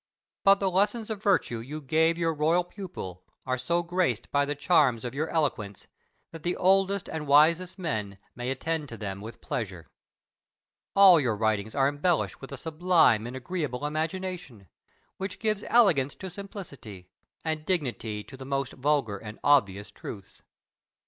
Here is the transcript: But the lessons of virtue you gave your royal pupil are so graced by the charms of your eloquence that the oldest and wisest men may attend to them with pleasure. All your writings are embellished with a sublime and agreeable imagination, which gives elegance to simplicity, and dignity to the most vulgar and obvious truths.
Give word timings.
But 0.43 0.59
the 0.59 0.71
lessons 0.71 1.11
of 1.11 1.21
virtue 1.21 1.59
you 1.59 1.79
gave 1.79 2.17
your 2.17 2.33
royal 2.33 2.63
pupil 2.63 3.21
are 3.45 3.55
so 3.55 3.83
graced 3.83 4.31
by 4.31 4.45
the 4.45 4.55
charms 4.55 5.05
of 5.05 5.13
your 5.13 5.29
eloquence 5.29 5.85
that 6.31 6.41
the 6.41 6.55
oldest 6.57 7.07
and 7.07 7.27
wisest 7.27 7.77
men 7.77 8.17
may 8.35 8.49
attend 8.49 8.89
to 8.89 8.97
them 8.97 9.21
with 9.21 9.41
pleasure. 9.41 9.91
All 10.95 11.19
your 11.19 11.35
writings 11.35 11.75
are 11.75 11.87
embellished 11.87 12.41
with 12.41 12.51
a 12.51 12.57
sublime 12.57 13.27
and 13.27 13.35
agreeable 13.35 13.85
imagination, 13.85 14.67
which 15.17 15.37
gives 15.37 15.63
elegance 15.67 16.15
to 16.15 16.31
simplicity, 16.31 17.11
and 17.45 17.63
dignity 17.63 18.23
to 18.23 18.35
the 18.35 18.43
most 18.43 18.73
vulgar 18.73 19.19
and 19.19 19.37
obvious 19.43 19.91
truths. 19.91 20.41